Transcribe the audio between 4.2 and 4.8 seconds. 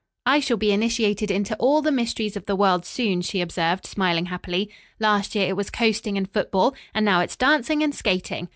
happily.